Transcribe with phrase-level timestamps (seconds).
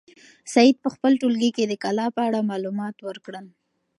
[0.53, 3.45] سعید په خپل ټولګي کې د کلا په اړه معلومات ورکړل.